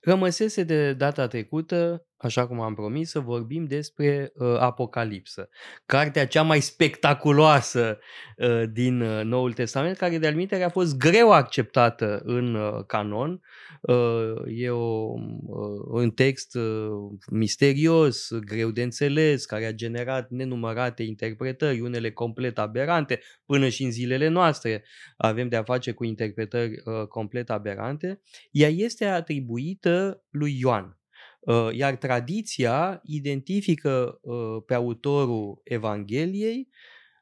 Rămăsese 0.00 0.62
de 0.62 0.92
data 0.92 1.26
trecută, 1.26 2.06
așa 2.22 2.46
cum 2.46 2.60
am 2.60 2.74
promis, 2.74 3.10
să 3.10 3.20
vorbim 3.20 3.64
despre 3.64 4.32
uh, 4.34 4.56
Apocalipsă. 4.58 5.48
Cartea 5.86 6.26
cea 6.26 6.42
mai 6.42 6.60
spectaculoasă 6.60 7.98
uh, 8.36 8.62
din 8.72 9.00
uh, 9.00 9.24
Noul 9.24 9.52
Testament, 9.52 9.96
care 9.96 10.18
de-al 10.18 10.62
a 10.62 10.68
fost 10.68 10.96
greu 10.96 11.32
acceptată 11.32 12.20
în 12.24 12.54
uh, 12.54 12.84
canon. 12.86 13.40
Uh, 13.80 14.34
e 14.46 14.70
o, 14.70 15.14
uh, 15.46 16.02
un 16.02 16.10
text 16.10 16.54
uh, 16.54 16.90
misterios, 17.30 18.28
greu 18.46 18.70
de 18.70 18.82
înțeles, 18.82 19.44
care 19.44 19.64
a 19.64 19.72
generat 19.72 20.30
nenumărate 20.30 21.02
interpretări, 21.02 21.80
unele 21.80 22.10
complet 22.10 22.58
aberante, 22.58 23.20
până 23.46 23.68
și 23.68 23.82
în 23.84 23.90
zilele 23.90 24.28
noastre 24.28 24.84
avem 25.16 25.48
de 25.48 25.56
a 25.56 25.62
face 25.62 25.92
cu 25.92 26.04
interpretări 26.04 26.72
uh, 26.84 27.06
complet 27.06 27.50
aberante. 27.50 28.20
Ea 28.50 28.68
este 28.68 29.04
atribuită 29.04 30.24
lui 30.30 30.58
Ioan. 30.58 30.99
Uh, 31.40 31.68
iar 31.72 31.96
tradiția 31.96 33.00
identifică 33.04 34.18
uh, 34.22 34.62
pe 34.66 34.74
autorul 34.74 35.60
Evangheliei 35.64 36.68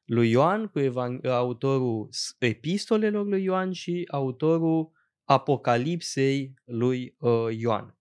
lui 0.05 0.31
Ioan 0.31 0.67
cu 0.67 0.81
evang- 0.81 1.27
autorul 1.27 2.09
epistolelor 2.39 3.27
lui 3.27 3.43
Ioan 3.43 3.73
și 3.73 4.05
autorul 4.11 4.91
Apocalipsei 5.25 6.55
lui 6.65 7.17
uh, 7.19 7.47
Ioan. 7.59 7.99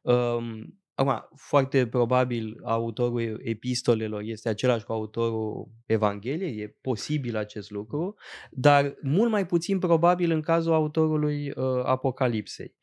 Um, 0.00 0.74
Acum, 1.00 1.28
foarte 1.36 1.86
probabil 1.86 2.60
autorul 2.64 3.40
epistolelor 3.44 4.22
este 4.22 4.48
același 4.48 4.84
cu 4.84 4.92
autorul 4.92 5.68
Evangheliei, 5.86 6.58
e 6.58 6.76
posibil 6.80 7.36
acest 7.36 7.70
lucru, 7.70 8.14
dar 8.50 8.94
mult 9.02 9.30
mai 9.30 9.46
puțin 9.46 9.78
probabil 9.78 10.30
în 10.30 10.40
cazul 10.40 10.72
autorului 10.72 11.50
uh, 11.50 11.84
Apocalipsei. 11.84 12.74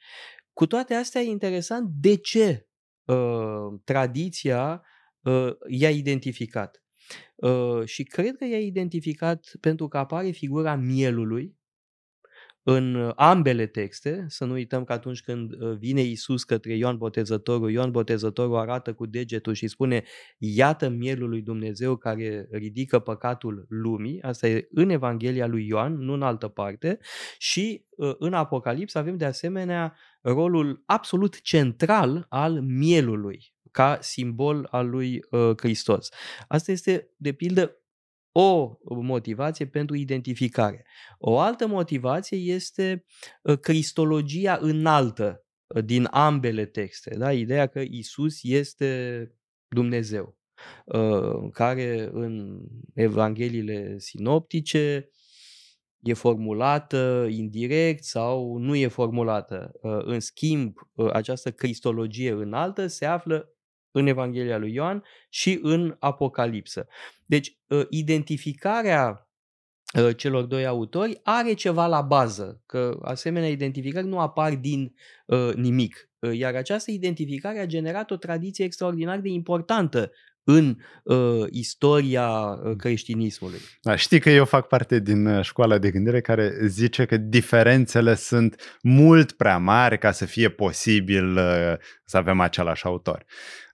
Cu 0.53 0.65
toate 0.65 0.93
astea 0.93 1.21
e 1.21 1.29
interesant 1.29 1.89
de 2.01 2.15
ce 2.15 2.49
uh, 2.49 2.66
tradiția 3.83 4.83
uh, 5.21 5.51
i-a 5.67 5.89
identificat. 5.89 6.83
Uh, 7.35 7.85
și 7.85 8.03
cred 8.03 8.35
că 8.35 8.45
i-a 8.45 8.59
identificat 8.59 9.51
pentru 9.59 9.87
că 9.87 9.97
apare 9.97 10.29
figura 10.29 10.75
mielului 10.75 11.55
în 12.69 13.11
ambele 13.15 13.65
texte, 13.65 14.25
să 14.27 14.45
nu 14.45 14.53
uităm 14.53 14.83
că 14.83 14.93
atunci 14.93 15.21
când 15.21 15.51
uh, 15.51 15.77
vine 15.77 16.01
Isus 16.01 16.43
către 16.43 16.75
Ioan 16.75 16.97
Botezătorul, 16.97 17.71
Ioan 17.71 17.91
Botezătorul 17.91 18.57
arată 18.57 18.93
cu 18.93 19.05
degetul 19.05 19.53
și 19.53 19.67
spune 19.67 20.03
iată 20.37 20.89
mielul 20.89 21.29
lui 21.29 21.41
Dumnezeu 21.41 21.95
care 21.95 22.47
ridică 22.51 22.99
păcatul 22.99 23.65
lumii, 23.69 24.21
asta 24.21 24.47
e 24.47 24.67
în 24.71 24.89
Evanghelia 24.89 25.47
lui 25.47 25.67
Ioan, 25.67 25.97
nu 25.97 26.13
în 26.13 26.21
altă 26.21 26.47
parte, 26.47 26.99
și 27.37 27.85
uh, 27.89 28.15
în 28.17 28.33
Apocalips 28.33 28.95
avem 28.95 29.17
de 29.17 29.25
asemenea 29.25 29.95
rolul 30.21 30.83
absolut 30.85 31.41
central 31.41 32.25
al 32.29 32.61
mielului 32.61 33.53
ca 33.71 33.97
simbol 34.01 34.67
al 34.71 34.89
lui 34.89 35.25
uh, 35.29 35.51
Hristos. 35.57 36.09
Asta 36.47 36.71
este, 36.71 37.09
de 37.17 37.31
pildă, 37.31 37.81
o 38.39 38.77
motivație 39.01 39.67
pentru 39.67 39.95
identificare. 39.95 40.85
O 41.17 41.39
altă 41.39 41.67
motivație 41.67 42.37
este 42.37 43.05
ă, 43.45 43.55
cristologia 43.55 44.57
înaltă 44.61 45.45
ă, 45.75 45.81
din 45.81 46.07
ambele 46.11 46.65
texte. 46.65 47.15
Da? 47.17 47.33
Ideea 47.33 47.67
că 47.67 47.79
Isus 47.79 48.39
este 48.41 49.21
Dumnezeu, 49.67 50.37
ă, 50.93 51.49
care 51.51 52.09
în 52.11 52.59
Evangheliile 52.93 53.95
sinoptice 53.97 55.09
e 55.99 56.13
formulată 56.13 57.27
indirect 57.29 58.03
sau 58.03 58.57
nu 58.57 58.75
e 58.75 58.87
formulată. 58.87 59.71
În 59.81 60.19
schimb, 60.19 60.77
această 61.13 61.51
cristologie 61.51 62.31
înaltă 62.31 62.87
se 62.87 63.05
află 63.05 63.56
în 63.91 64.07
Evanghelia 64.07 64.57
lui 64.57 64.73
Ioan 64.73 65.03
și 65.29 65.59
în 65.61 65.95
Apocalipsă. 65.99 66.87
Deci, 67.25 67.57
ă, 67.69 67.85
identificarea 67.89 69.29
ă, 69.95 70.13
celor 70.13 70.43
doi 70.43 70.65
autori 70.65 71.19
are 71.23 71.53
ceva 71.53 71.87
la 71.87 72.01
bază, 72.01 72.61
că 72.65 72.99
asemenea 73.01 73.49
identificări 73.49 74.07
nu 74.07 74.19
apar 74.19 74.55
din 74.55 74.95
uh, 75.25 75.53
nimic. 75.53 76.09
Iar 76.33 76.55
această 76.55 76.91
identificare 76.91 77.59
a 77.59 77.65
generat 77.65 78.11
o 78.11 78.17
tradiție 78.17 78.65
extraordinar 78.65 79.19
de 79.19 79.29
importantă 79.29 80.11
în 80.49 80.77
uh, 81.03 81.45
istoria 81.49 82.29
uh, 82.29 82.75
creștinismului. 82.77 83.59
Da, 83.81 83.95
știi 83.95 84.19
că 84.19 84.29
eu 84.29 84.45
fac 84.45 84.67
parte 84.67 84.99
din 84.99 85.25
uh, 85.25 85.43
școala 85.43 85.77
de 85.77 85.91
gândire 85.91 86.21
care 86.21 86.53
zice 86.65 87.05
că 87.05 87.17
diferențele 87.17 88.15
sunt 88.15 88.77
mult 88.81 89.31
prea 89.31 89.57
mari 89.57 89.97
ca 89.97 90.11
să 90.11 90.25
fie 90.25 90.49
posibil 90.49 91.37
uh, 91.37 91.73
să 92.05 92.17
avem 92.17 92.39
același 92.39 92.85
autor. 92.85 93.25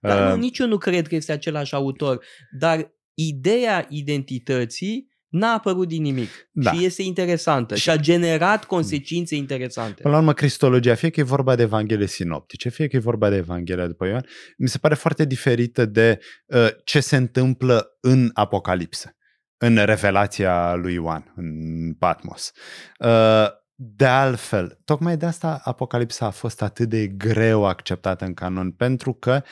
Dar 0.01 0.27
uh, 0.27 0.33
nu, 0.33 0.39
nici 0.39 0.57
eu 0.57 0.67
nu 0.67 0.77
cred 0.77 1.07
că 1.07 1.15
este 1.15 1.31
același 1.31 1.73
autor, 1.73 2.25
dar 2.51 2.91
ideea 3.13 3.85
identității 3.89 5.11
n-a 5.33 5.53
apărut 5.53 5.87
din 5.87 6.01
nimic 6.01 6.29
da. 6.51 6.71
și 6.71 6.85
este 6.85 7.01
interesantă 7.01 7.75
și 7.75 7.89
a 7.89 7.95
generat 7.95 8.65
consecințe 8.65 9.35
interesante. 9.35 10.01
Până 10.01 10.13
la 10.13 10.19
urmă, 10.19 10.33
Cristologia, 10.33 10.95
fie 10.95 11.09
că 11.09 11.19
e 11.19 11.23
vorba 11.23 11.55
de 11.55 11.61
Evanghelie 11.61 12.07
sinoptice, 12.07 12.69
fie 12.69 12.87
că 12.87 12.95
e 12.95 12.99
vorba 12.99 13.29
de 13.29 13.35
Evanghelia 13.35 13.87
după 13.87 14.05
Ioan, 14.05 14.25
mi 14.57 14.67
se 14.67 14.77
pare 14.77 14.95
foarte 14.95 15.25
diferită 15.25 15.85
de 15.85 16.19
uh, 16.45 16.67
ce 16.83 16.99
se 16.99 17.15
întâmplă 17.15 17.97
în 18.01 18.29
Apocalipsă, 18.33 19.15
în 19.57 19.85
revelația 19.85 20.73
lui 20.73 20.93
Ioan, 20.93 21.33
în 21.35 21.93
Patmos. 21.93 22.51
Uh, 22.99 23.47
de 23.75 24.05
altfel, 24.05 24.79
tocmai 24.85 25.17
de 25.17 25.25
asta 25.25 25.61
Apocalipsa 25.63 26.25
a 26.25 26.29
fost 26.29 26.61
atât 26.61 26.89
de 26.89 27.07
greu 27.07 27.65
acceptată 27.65 28.25
în 28.25 28.33
canon, 28.33 28.71
pentru 28.71 29.13
că 29.13 29.43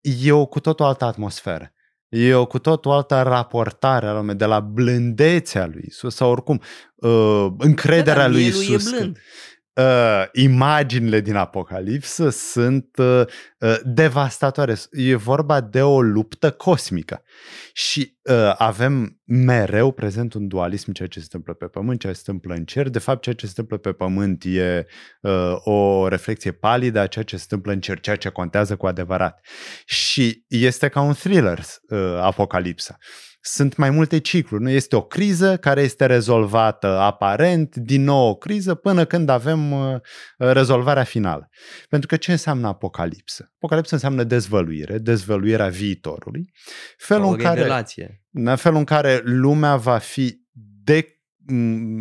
e 0.00 0.32
o 0.32 0.46
cu 0.46 0.60
totul 0.60 0.84
altă 0.84 1.04
atmosferă. 1.04 1.74
E 2.10 2.34
o 2.34 2.46
cu 2.46 2.58
tot 2.58 2.84
o 2.84 2.92
altă 2.92 3.22
raportare 3.22 4.06
a 4.06 4.12
lumii, 4.12 4.34
de 4.34 4.44
la 4.44 4.60
blândețea 4.60 5.66
lui 5.66 5.84
Isus 5.86 6.14
sau 6.14 6.30
oricum 6.30 6.60
uh, 6.94 7.46
încrederea 7.58 8.22
da, 8.22 8.28
lui 8.28 8.46
Isus. 8.46 8.92
E 8.92 8.96
blând 8.96 9.18
uh, 9.74 10.24
imaginile 10.32 11.20
din 11.20 11.34
Apocalipsă 11.34 12.28
sunt 12.28 12.96
uh, 12.96 13.22
uh, 13.58 13.76
devastatoare. 13.84 14.76
E 14.90 15.14
vorba 15.14 15.60
de 15.60 15.82
o 15.82 16.02
luptă 16.02 16.50
cosmică. 16.50 17.22
Și 17.72 18.16
uh, 18.22 18.54
avem 18.56 19.20
mereu 19.24 19.92
prezent 19.92 20.34
un 20.34 20.48
dualism 20.48 20.92
ceea 20.92 21.08
ce 21.08 21.18
se 21.18 21.24
întâmplă 21.24 21.54
pe 21.54 21.66
pământ, 21.66 22.00
ceea 22.00 22.12
ce 22.12 22.18
se 22.18 22.30
întâmplă 22.30 22.58
în 22.58 22.64
cer. 22.64 22.88
De 22.88 22.98
fapt, 22.98 23.22
ceea 23.22 23.34
ce 23.34 23.46
se 23.46 23.52
întâmplă 23.56 23.76
pe 23.76 23.96
pământ 23.96 24.44
e 24.44 24.86
uh, 25.20 25.54
o 25.64 26.08
reflexie 26.08 26.52
palidă 26.52 27.00
a 27.00 27.06
ceea 27.06 27.24
ce 27.24 27.36
se 27.36 27.42
întâmplă 27.42 27.72
în 27.72 27.80
cer, 27.80 28.00
ceea 28.00 28.16
ce 28.16 28.28
contează 28.28 28.76
cu 28.76 28.86
adevărat. 28.86 29.46
Și 29.84 30.44
este 30.48 30.88
ca 30.88 31.00
un 31.00 31.12
thriller 31.12 31.58
uh, 31.58 31.98
Apocalipsa. 32.20 32.96
Uh, 32.98 33.29
sunt 33.40 33.76
mai 33.76 33.90
multe 33.90 34.18
cicluri. 34.18 34.62
Nu 34.62 34.68
este 34.68 34.96
o 34.96 35.02
criză 35.02 35.56
care 35.56 35.80
este 35.80 36.06
rezolvată 36.06 36.86
aparent, 36.86 37.76
din 37.76 38.02
nou 38.02 38.28
o 38.28 38.34
criză, 38.34 38.74
până 38.74 39.04
când 39.04 39.28
avem 39.28 39.72
uh, 39.72 40.00
rezolvarea 40.36 41.04
finală. 41.04 41.48
Pentru 41.88 42.08
că 42.08 42.16
ce 42.16 42.30
înseamnă 42.30 42.66
apocalipsă? 42.66 43.50
Apocalipsă 43.54 43.94
înseamnă 43.94 44.24
dezvăluire, 44.24 44.98
dezvăluirea 44.98 45.68
viitorului. 45.68 46.52
Felul 46.96 47.24
o 47.24 47.28
în 47.28 47.36
revelație. 47.36 48.22
care, 48.30 48.56
felul 48.56 48.78
în 48.78 48.84
care 48.84 49.20
lumea 49.24 49.76
va 49.76 49.98
fi 49.98 50.38
de 50.84 51.14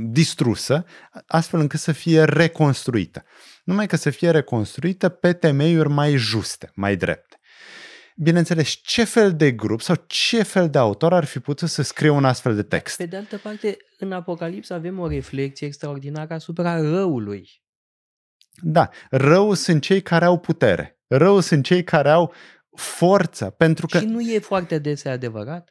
distrusă, 0.10 0.86
astfel 1.26 1.60
încât 1.60 1.80
să 1.80 1.92
fie 1.92 2.24
reconstruită. 2.24 3.24
Numai 3.64 3.88
că 3.88 3.96
să 3.96 4.10
fie 4.10 4.30
reconstruită 4.30 5.10
pe 5.10 5.34
temeiuri 5.34 5.90
mai 5.90 6.16
juste, 6.16 6.72
mai 6.74 6.96
drepte 6.96 7.29
bineînțeles, 8.22 8.68
ce 8.68 9.04
fel 9.04 9.36
de 9.36 9.52
grup 9.52 9.82
sau 9.82 9.96
ce 10.08 10.44
fel 10.44 10.70
de 10.70 10.78
autor 10.78 11.14
ar 11.14 11.26
fi 11.26 11.40
putut 11.40 11.70
să 11.70 11.82
scrie 11.82 12.10
un 12.10 12.26
astfel 12.26 12.56
de 12.56 12.64
text? 12.64 12.98
Pe 12.98 13.06
de 13.06 13.18
altă 13.18 13.38
parte, 13.38 13.78
în 13.98 14.12
Apocalips 14.12 14.70
avem 14.70 15.00
o 15.00 15.08
reflexie 15.08 15.68
extraordinară 15.68 16.34
asupra 16.34 16.82
răului. 16.82 17.50
Da, 18.62 18.90
rău 19.10 19.54
sunt 19.54 19.82
cei 19.82 20.02
care 20.02 20.26
au 20.26 20.40
putere. 20.40 21.00
Rău 21.08 21.40
sunt 21.40 21.66
cei 21.66 21.84
care 21.84 22.10
au 22.10 22.34
forță. 22.76 23.46
Pentru 23.46 23.86
că... 23.86 24.00
Și 24.00 24.06
nu 24.06 24.22
e 24.22 24.40
foarte 24.40 24.78
desea 24.78 25.12
adevărat? 25.12 25.70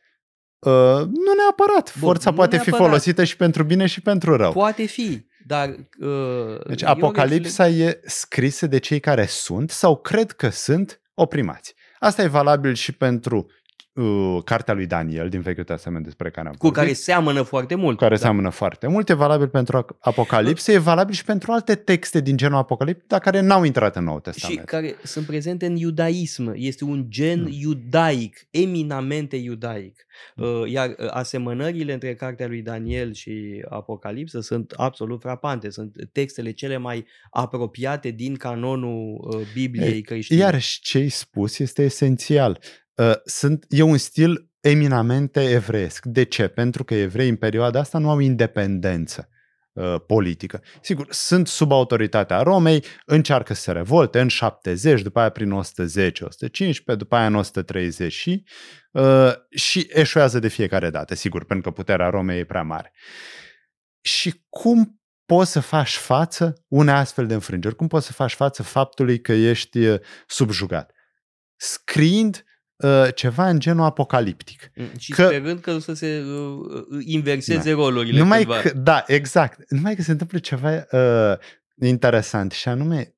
Uh, 0.58 0.72
nu 1.06 1.32
neapărat. 1.36 1.92
Bun, 1.98 2.08
Forța 2.08 2.30
nu 2.30 2.36
poate 2.36 2.54
neapărat. 2.54 2.78
fi 2.78 2.84
folosită 2.84 3.24
și 3.24 3.36
pentru 3.36 3.64
bine 3.64 3.86
și 3.86 4.00
pentru 4.00 4.36
rău. 4.36 4.52
Poate 4.52 4.84
fi, 4.84 5.26
dar... 5.46 5.68
Uh, 5.98 6.66
deci 6.66 6.82
Apocalipsa 6.82 7.66
reflex... 7.66 7.88
e 7.88 8.00
scrisă 8.04 8.66
de 8.66 8.78
cei 8.78 9.00
care 9.00 9.26
sunt 9.26 9.70
sau 9.70 9.96
cred 9.96 10.32
că 10.32 10.48
sunt 10.48 11.00
oprimați. 11.14 11.74
Asta 11.98 12.22
e 12.22 12.28
valabil 12.28 12.74
și 12.74 12.92
pentru 12.92 13.50
uh, 13.98 14.42
cartea 14.44 14.74
lui 14.74 14.86
Daniel 14.86 15.28
din 15.28 15.40
Vechiul 15.40 15.64
Testament 15.64 16.04
despre 16.04 16.30
care 16.30 16.46
am 16.48 16.52
Cu 16.52 16.58
vorbit, 16.60 16.82
care 16.82 16.92
seamănă 16.92 17.42
foarte 17.42 17.74
mult. 17.74 17.96
cu 17.96 18.02
care 18.02 18.14
da. 18.14 18.20
seamănă 18.20 18.48
foarte 18.50 18.86
mult, 18.86 19.08
e 19.08 19.14
valabil 19.14 19.48
pentru 19.48 19.86
Apocalipsă, 20.00 20.72
e 20.72 20.78
valabil 20.78 21.14
și 21.14 21.24
pentru 21.24 21.52
alte 21.52 21.74
texte 21.74 22.20
din 22.20 22.36
genul 22.36 22.58
Apocalipsă, 22.58 23.04
dar 23.06 23.20
care 23.20 23.40
n-au 23.40 23.64
intrat 23.64 23.96
în 23.96 24.04
Noul 24.04 24.22
Și 24.24 24.30
Testament. 24.30 24.64
care 24.64 24.94
sunt 25.02 25.26
prezente 25.26 25.66
în 25.66 25.76
iudaism. 25.76 26.52
Este 26.54 26.84
un 26.84 27.04
gen 27.08 27.40
Mm. 27.40 27.48
iudaic, 27.60 28.46
eminamente 28.50 29.36
iudaic. 29.36 30.06
Mm. 30.36 30.44
Uh, 30.60 30.70
Iar 30.70 30.88
uh, 30.88 31.06
asemănările 31.10 31.92
între 31.92 32.14
cartea 32.14 32.46
lui 32.46 32.62
Daniel 32.62 33.12
și 33.12 33.64
Apocalipsă 33.68 34.40
sunt 34.40 34.72
absolut 34.76 35.20
frapante. 35.20 35.70
Sunt 35.70 35.96
textele 36.12 36.50
cele 36.50 36.76
mai 36.76 37.06
apropiate 37.30 38.10
din 38.10 38.34
canonul 38.36 39.28
uh, 39.34 39.40
Bibliei 39.54 39.92
Ei, 39.92 40.02
creștine. 40.02 40.40
Iarăși, 40.40 40.80
ce 40.80 40.98
ai 40.98 41.08
spus 41.08 41.58
este 41.58 41.82
esențial. 41.82 42.58
Uh, 42.98 43.12
Sunt, 43.24 43.64
e 43.68 43.82
un 43.82 43.96
stil 43.96 44.50
eminamente 44.60 45.50
evreiesc. 45.50 46.04
De 46.04 46.22
ce? 46.22 46.48
Pentru 46.48 46.84
că 46.84 46.94
evreii 46.94 47.28
în 47.28 47.36
perioada 47.36 47.78
asta 47.78 47.98
nu 47.98 48.10
au 48.10 48.18
independență 48.18 49.28
uh, 49.72 49.94
politică. 50.06 50.62
Sigur, 50.80 51.06
sunt 51.10 51.48
sub 51.48 51.72
autoritatea 51.72 52.42
Romei, 52.42 52.84
încearcă 53.04 53.54
să 53.54 53.60
se 53.60 53.72
revolte 53.72 54.20
în 54.20 54.28
70, 54.28 55.02
după 55.02 55.20
aia 55.20 55.28
prin 55.28 55.52
110, 55.52 56.24
115, 56.24 57.04
după 57.04 57.16
aia 57.16 57.26
în 57.26 57.34
130 57.34 58.12
și, 58.12 58.44
uh, 58.90 59.32
și 59.50 59.86
eșuează 59.90 60.38
de 60.38 60.48
fiecare 60.48 60.90
dată, 60.90 61.14
sigur, 61.14 61.44
pentru 61.44 61.70
că 61.70 61.76
puterea 61.76 62.08
Romei 62.08 62.38
e 62.38 62.44
prea 62.44 62.62
mare. 62.62 62.92
Și 64.00 64.44
cum 64.48 65.00
poți 65.24 65.50
să 65.50 65.60
faci 65.60 65.96
față 65.96 66.64
unei 66.68 66.94
astfel 66.94 67.26
de 67.26 67.34
înfrângeri? 67.34 67.76
Cum 67.76 67.86
poți 67.86 68.06
să 68.06 68.12
faci 68.12 68.34
față 68.34 68.62
faptului 68.62 69.20
că 69.20 69.32
ești 69.32 69.86
uh, 69.86 70.00
subjugat? 70.26 70.92
Scriind 71.56 72.34
uh, 72.34 72.46
ceva 73.14 73.48
în 73.48 73.58
genul 73.60 73.84
apocaliptic. 73.84 74.70
Mm, 74.74 74.90
Și 74.98 75.12
că- 75.12 75.26
sperând 75.26 75.60
că 75.60 75.70
o 75.70 75.78
să 75.78 75.92
se 75.92 76.22
uh, 76.26 76.58
uh, 76.90 77.04
inverseze 77.04 77.72
rolurile 77.72 78.18
Numai 78.18 78.38
cândva. 78.44 78.60
că, 78.60 78.72
da, 78.72 79.04
exact. 79.06 79.70
Numai 79.70 79.94
că 79.94 80.02
se 80.02 80.10
întâmplă 80.10 80.38
ceva 80.38 80.86
uh, 80.92 81.38
interesant 81.80 82.52
și 82.52 82.68
anume 82.68 83.14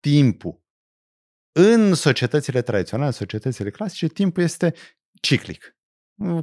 timpul. 0.00 0.62
În 1.52 1.94
societățile 1.94 2.62
tradiționale, 2.62 3.06
în 3.08 3.12
societățile 3.14 3.70
clasice, 3.70 4.06
timpul 4.06 4.42
este 4.42 4.74
ciclic, 5.20 5.76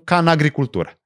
ca 0.03 0.17
în 0.17 0.27
agricultură. 0.27 0.99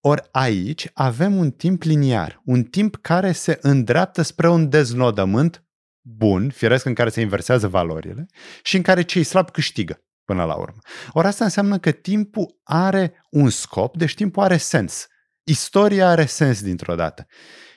Ori 0.00 0.22
aici 0.30 0.90
avem 0.94 1.36
un 1.36 1.50
timp 1.50 1.82
liniar, 1.82 2.40
un 2.44 2.62
timp 2.62 2.96
care 3.00 3.32
se 3.32 3.58
îndreaptă 3.62 4.22
spre 4.22 4.48
un 4.48 4.68
deznodământ 4.68 5.64
bun, 6.00 6.50
firesc 6.50 6.84
în 6.84 6.94
care 6.94 7.08
se 7.10 7.20
inversează 7.20 7.68
valorile 7.68 8.26
și 8.62 8.76
în 8.76 8.82
care 8.82 9.02
cei 9.02 9.22
slabi 9.24 9.50
câștigă 9.50 10.02
până 10.28 10.44
la 10.44 10.54
urmă. 10.54 10.78
Ori 11.12 11.26
asta 11.26 11.44
înseamnă 11.44 11.78
că 11.78 11.90
timpul 11.90 12.58
are 12.64 13.24
un 13.30 13.50
scop, 13.50 13.96
deci 13.96 14.14
timpul 14.14 14.42
are 14.42 14.56
sens. 14.56 15.06
Istoria 15.42 16.08
are 16.08 16.26
sens 16.26 16.62
dintr-o 16.62 16.94
dată. 16.94 17.26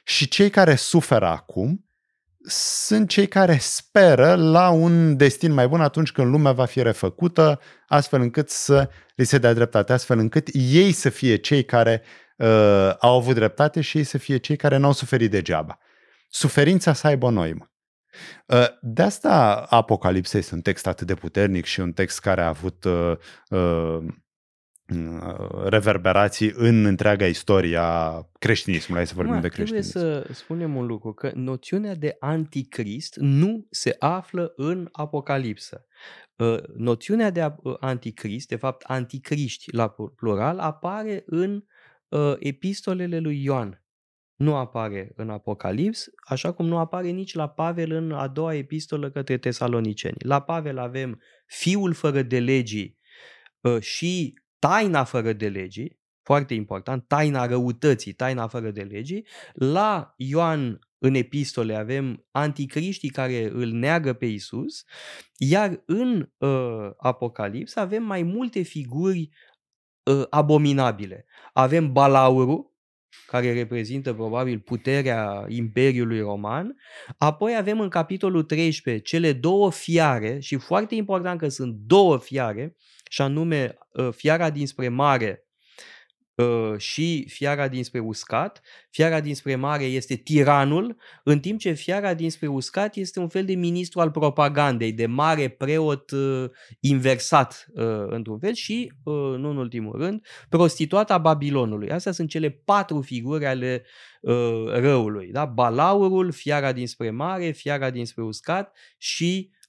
Și 0.03 0.27
cei 0.27 0.50
care 0.50 0.75
suferă 0.75 1.27
acum 1.27 1.86
sunt 2.44 3.09
cei 3.09 3.27
care 3.27 3.57
speră 3.57 4.36
la 4.36 4.69
un 4.69 5.18
destin 5.18 5.53
mai 5.53 5.68
bun 5.68 5.81
atunci 5.81 6.12
când 6.12 6.27
lumea 6.27 6.51
va 6.51 6.65
fi 6.65 6.81
refăcută, 6.81 7.59
astfel 7.88 8.21
încât 8.21 8.50
să 8.50 8.89
li 9.15 9.25
se 9.25 9.38
dea 9.38 9.53
dreptate, 9.53 9.94
astfel 9.94 10.19
încât 10.19 10.48
ei 10.53 10.92
să 10.92 11.09
fie 11.09 11.36
cei 11.36 11.65
care 11.65 12.01
uh, 12.38 12.94
au 13.00 13.18
avut 13.18 13.36
dreptate 13.36 13.81
și 13.81 13.98
ei 13.98 14.03
să 14.03 14.18
fie 14.18 14.38
cei 14.38 14.56
care 14.56 14.77
n-au 14.77 14.94
suferit 14.94 15.31
degeaba. 15.31 15.77
Suferința 16.30 16.94
să 16.94 17.07
aibă 17.07 17.25
o 17.25 17.30
noimă. 17.30 17.71
Uh, 18.48 18.66
De 18.81 19.02
asta 19.02 19.66
Apocalipsa 19.69 20.38
este 20.38 20.54
un 20.56 20.62
text 20.62 20.88
atât 20.88 21.08
de 21.08 21.13
puternic 21.16 21.66
și 21.66 21.80
un 21.80 21.92
text 21.94 22.19
care 22.19 22.42
a 22.42 22.48
avut 22.48 22.84
uh, 22.84 23.13
uh, 23.50 23.98
uh, 24.96 25.63
reverberații 25.66 26.52
în 26.56 26.86
întreaga 26.86 27.25
istorie 27.25 27.78
a 27.78 28.28
creștinismului. 28.40 28.98
Hai 28.98 29.08
să 29.08 29.16
vorbim 29.16 29.34
Mă, 29.36 29.42
de 29.42 29.48
trebuie 29.48 29.74
creștinism. 29.81 30.00
să 30.28 30.34
spunem 30.34 30.75
un 30.75 30.86
lucru, 30.86 31.13
că 31.13 31.31
noțiunea 31.36 31.96
de 31.96 32.16
anticrist 32.19 33.16
nu 33.19 33.68
se 33.69 33.96
află 34.00 34.54
în 34.56 34.90
Apocalipsă. 34.92 35.86
Uh, 36.36 36.58
Noțiunea 36.75 37.30
de 37.30 37.42
a- 37.42 37.56
uh, 37.63 37.75
anticrist, 37.80 38.48
de 38.48 38.56
fapt 38.56 38.84
anticriști 38.88 39.75
la 39.75 39.88
pl- 39.90 40.04
plural, 40.16 40.60
apare 40.60 41.24
în 41.25 41.63
uh, 42.10 42.34
epistolele 42.40 43.19
lui 43.19 43.44
Ioan. 43.44 43.81
Nu 44.42 44.56
apare 44.56 45.12
în 45.16 45.30
Apocalips, 45.30 46.10
așa 46.28 46.52
cum 46.52 46.66
nu 46.66 46.78
apare 46.78 47.10
nici 47.10 47.34
la 47.34 47.50
Pavel 47.50 47.92
în 47.92 48.12
a 48.12 48.28
doua 48.28 48.54
epistolă 48.54 49.10
către 49.10 49.38
tesaloniceni. 49.38 50.16
La 50.20 50.42
Pavel 50.42 50.78
avem 50.78 51.22
fiul 51.46 51.94
fără 51.94 52.22
de 52.22 52.40
legii 52.40 52.98
uh, 53.62 53.82
și 53.82 54.34
taina 54.60 55.04
fără 55.04 55.34
de 55.34 55.50
legii, 55.50 56.00
foarte 56.24 56.54
important, 56.54 57.08
taina 57.08 57.46
răutății, 57.46 58.14
taina 58.14 58.48
fără 58.48 58.72
de 58.72 58.82
legii. 58.82 59.28
La 59.54 60.14
Ioan 60.18 60.80
în 60.98 61.14
epistole 61.14 61.76
avem 61.76 62.26
anticriștii 62.32 63.10
care 63.10 63.50
îl 63.54 63.72
neagă 63.72 64.14
pe 64.14 64.26
Isus, 64.26 64.84
iar 65.38 65.84
în 65.86 66.30
uh, 66.38 66.90
Apocalips 66.98 67.76
avem 67.76 68.04
mai 68.04 68.24
multe 68.24 68.62
figuri 68.62 69.30
uh, 70.04 70.24
abominabile. 70.30 71.26
Avem 71.54 71.92
Balaurul, 71.92 72.71
care 73.28 73.54
reprezintă 73.54 74.13
probabil 74.13 74.60
puterea 74.60 75.46
Imperiului 75.48 76.19
Roman. 76.19 76.75
Apoi 77.18 77.56
avem 77.58 77.80
în 77.80 77.90
capitolul 77.90 78.44
13 78.44 79.04
cele 79.04 79.34
două 79.34 79.72
fiare 79.72 80.40
și 80.40 80.58
foarte 80.58 80.96
important 80.96 81.40
că 81.40 81.48
sunt 81.48 81.74
două 81.74 82.18
fiare, 82.18 82.75
și 83.10 83.22
anume 83.22 83.78
uh, 83.94 84.10
fiara 84.12 84.50
dinspre 84.50 84.88
mare 84.88 85.44
uh, 85.46 85.50
și 86.78 87.25
fiara 87.30 87.68
dinspre 87.68 88.00
uscat. 88.00 88.62
Fiara 88.89 89.19
dinspre 89.19 89.56
mare 89.56 89.83
este 89.83 90.16
tiranul, 90.16 90.98
în 91.24 91.39
timp 91.39 91.60
ce 91.60 91.72
fiara 91.72 92.13
dinspre 92.13 92.48
uscat 92.48 92.95
este 92.95 93.19
un 93.19 93.28
fel 93.28 93.45
de 93.45 93.54
ministru 93.54 94.00
al 94.00 94.12
propagandei, 94.12 94.94
de 94.94 95.06
mare 95.06 95.48
preot 95.48 96.12
uh, 96.12 96.50
inversat 96.80 97.68
uh, 97.74 98.06
într-un 98.07 98.39
fel 98.39 98.54
și, 98.54 98.92
uh, 99.04 99.13
nu 99.13 99.50
în 99.50 99.57
ultimul 99.57 99.98
rând, 99.98 100.25
prostituata 100.50 101.18
Babilonului. 101.18 101.89
Astea 101.89 102.12
sunt 102.12 102.30
cele 102.30 102.50
patru 102.50 103.01
figuri 103.01 103.45
ale 103.45 103.86
uh, 104.22 104.63
răului. 104.68 105.31
Da? 105.31 105.45
Balaurul, 105.45 106.31
fiara 106.31 106.72
dinspre 106.72 107.10
mare, 107.10 107.51
fiara 107.51 107.89
dinspre 107.89 108.24
uscat 108.24 108.77
și 108.98 109.50
uh, 109.50 109.61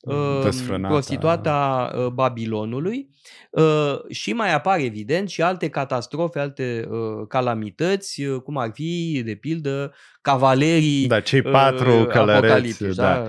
Desfrânata. 0.43 0.93
prostituata 0.95 1.91
uh, 1.97 2.07
Babilonului. 2.07 3.09
Uh, 3.51 3.99
și 4.09 4.33
mai 4.33 4.55
apar, 4.55 4.79
evident, 4.79 5.29
și 5.29 5.43
alte 5.43 5.69
catastrofe, 5.69 6.39
alte 6.39 6.87
uh, 6.91 7.27
calamități, 7.29 8.23
uh, 8.23 8.41
cum 8.43 8.57
ar 8.57 8.71
fi, 8.75 9.23
de 9.25 9.35
pildă, 9.35 9.95
cavalerii 10.21 11.07
Da, 11.07 11.21
cei 11.21 11.43
patru 11.43 11.91
uh, 12.01 12.07
călăreți. 12.07 12.45
apocaliptici, 12.45 12.95
Da. 12.95 13.29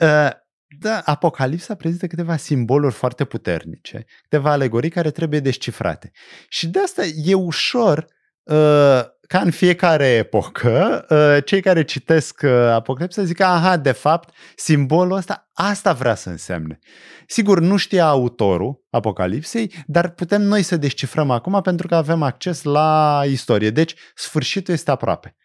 Uh, 0.00 0.30
Da, 0.78 1.02
Apocalipsa 1.04 1.74
prezintă 1.74 2.06
câteva 2.06 2.36
simboluri 2.36 2.94
foarte 2.94 3.24
puternice, 3.24 4.04
câteva 4.22 4.50
alegorii 4.50 4.90
care 4.90 5.10
trebuie 5.10 5.40
descifrate. 5.40 6.10
Și 6.48 6.68
de 6.68 6.78
asta 6.80 7.02
e 7.24 7.34
ușor, 7.34 8.06
uh, 8.42 9.00
ca 9.32 9.40
în 9.40 9.50
fiecare 9.50 10.06
epocă, 10.06 11.06
uh, 11.08 11.44
cei 11.44 11.60
care 11.60 11.84
citesc 11.84 12.40
uh, 12.44 12.50
Apocalipsa 12.50 13.22
zic, 13.22 13.40
aha, 13.40 13.76
de 13.76 13.92
fapt, 13.92 14.34
simbolul 14.56 15.16
ăsta, 15.16 15.50
asta 15.52 15.92
vrea 15.92 16.14
să 16.14 16.28
însemne. 16.28 16.78
Sigur, 17.26 17.60
nu 17.60 17.76
știa 17.76 18.06
autorul 18.06 18.86
Apocalipsei, 18.90 19.74
dar 19.86 20.08
putem 20.08 20.42
noi 20.42 20.62
să 20.62 20.76
descifrăm 20.76 21.30
acum 21.30 21.60
pentru 21.60 21.86
că 21.86 21.94
avem 21.94 22.22
acces 22.22 22.62
la 22.62 23.22
istorie. 23.26 23.70
Deci, 23.70 23.94
sfârșitul 24.14 24.74
este 24.74 24.90
aproape. 24.90 25.36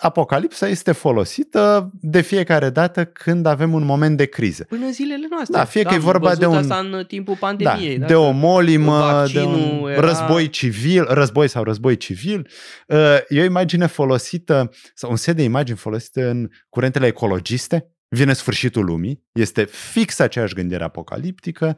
Apocalipsa 0.00 0.68
este 0.68 0.92
folosită 0.92 1.90
de 2.00 2.20
fiecare 2.20 2.70
dată 2.70 3.04
când 3.04 3.46
avem 3.46 3.72
un 3.72 3.84
moment 3.84 4.16
de 4.16 4.26
criză. 4.26 4.64
Până 4.64 4.90
zilele 4.90 5.26
noastre. 5.30 5.56
Da, 5.58 5.64
fie 5.64 5.82
că 5.82 5.92
e 5.92 5.96
am 5.96 6.00
vorba 6.02 6.34
de 6.34 6.46
văzut 6.46 6.64
un- 6.64 6.70
Asta 6.70 6.88
în 6.92 7.04
timpul 7.04 7.36
pandemiei. 7.36 7.94
da, 7.94 8.00
da, 8.00 8.06
de 8.06 8.14
o 8.14 8.30
molimă, 8.30 8.98
de 8.98 9.12
vaccinul 9.12 9.80
un 9.82 9.90
era- 9.90 10.00
război 10.00 10.48
civil, 10.50 11.04
război 11.08 11.48
sau 11.48 11.62
război 11.62 11.96
civil. 11.96 12.48
Uh, 12.86 12.98
E 13.28 13.40
o 13.40 13.44
imagine 13.44 13.86
folosită, 13.86 14.70
sau 14.94 15.10
un 15.10 15.16
set 15.16 15.36
de 15.36 15.42
imagini 15.42 15.78
folosite 15.78 16.22
în 16.22 16.48
curentele 16.68 17.06
ecologiste. 17.06 17.90
Vine 18.08 18.32
sfârșitul 18.32 18.84
lumii, 18.84 19.22
este 19.32 19.64
fix 19.64 20.18
aceeași 20.18 20.54
gândire 20.54 20.84
apocaliptică. 20.84 21.76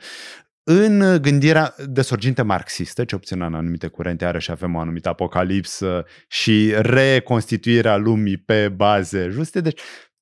În 0.64 1.22
gândirea 1.22 1.74
de 1.86 2.02
sorginte 2.02 2.42
marxistă, 2.42 3.04
ce 3.04 3.14
obțin 3.14 3.42
în 3.42 3.54
anumite 3.54 3.86
curente, 3.86 4.24
are 4.24 4.38
și 4.38 4.50
avem 4.50 4.74
o 4.74 4.78
anumită 4.78 5.08
apocalipsă 5.08 6.04
și 6.28 6.72
reconstituirea 6.76 7.96
lumii 7.96 8.36
pe 8.36 8.68
baze 8.68 9.28
juste. 9.30 9.60
Deci 9.60 9.80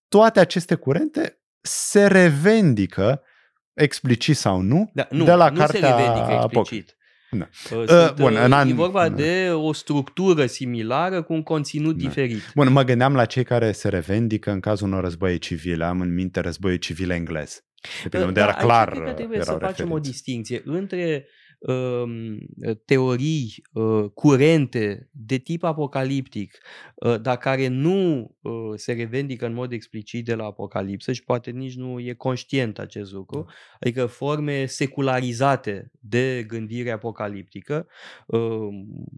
toate 0.08 0.40
aceste 0.40 0.74
curente 0.74 1.38
se 1.60 2.06
revendică 2.06 3.22
explicit 3.74 4.36
sau 4.36 4.60
nu, 4.60 4.90
Da, 4.94 5.06
nu, 5.10 5.24
de 5.24 5.32
la 5.32 5.48
nu 5.48 5.58
cartea 5.58 5.80
se 5.80 5.86
revendică 5.96 6.32
Apoc- 6.32 6.50
explicit. 6.58 6.94
Da. 7.30 7.48
Uh, 7.70 7.78
Uh, 7.78 7.84
Sunt, 7.88 8.14
bun, 8.16 8.32
uh, 8.34 8.42
în 8.44 8.52
an- 8.52 8.68
e 8.68 8.72
vorba 8.72 9.08
da. 9.08 9.14
de 9.14 9.48
o 9.52 9.72
structură 9.72 10.46
similară 10.46 11.22
cu 11.22 11.32
un 11.32 11.42
conținut 11.42 11.96
Da. 11.96 12.08
diferit. 12.08 12.40
Bun, 12.54 12.72
mă 12.72 12.82
gândeam 12.82 13.14
la 13.14 13.24
cei 13.24 13.44
care 13.44 13.72
se 13.72 13.88
revendică 13.88 14.50
în 14.50 14.60
cazul 14.60 14.86
unor 14.86 15.02
războaie 15.02 15.36
civile. 15.36 15.84
Am 15.84 16.00
în 16.00 16.14
minte 16.14 16.40
războiul 16.40 16.78
civil 16.78 17.10
englez. 17.10 17.64
De 18.02 18.08
pildă, 18.08 18.26
unde 18.26 18.40
Da, 18.40 18.46
era 18.46 18.56
aici 18.56 18.64
clar 18.64 18.90
cred 18.90 19.04
că 19.04 19.12
trebuie 19.12 19.38
erau 19.38 19.58
să 19.58 19.64
facem 19.66 19.90
o 19.90 19.94
referințe. 19.94 20.10
distinție 20.10 20.62
între 20.64 21.14
um, 21.16 21.22
teorii 22.84 23.62
uh, 23.72 24.04
curente 24.14 25.08
de 25.12 25.36
tip 25.36 25.62
apocaliptic, 25.62 26.58
uh, 26.94 27.20
dar 27.20 27.36
care 27.36 27.66
nu 27.66 28.30
uh, 28.40 28.52
se 28.74 28.92
revendică 28.92 29.46
în 29.46 29.52
mod 29.52 29.72
explicit 29.72 30.24
de 30.24 30.34
la 30.34 30.44
apocalipsă 30.44 31.12
și 31.12 31.24
poate 31.24 31.50
nici 31.50 31.74
nu 31.74 32.00
e 32.00 32.12
conștient 32.12 32.78
acest 32.78 33.12
lucru, 33.12 33.42
da. 33.46 33.52
adică 33.80 34.06
forme 34.06 34.66
secularizate 34.66 35.90
de 36.00 36.44
gândire 36.48 36.90
apocaliptică 36.90 37.86
uh, 38.26 38.68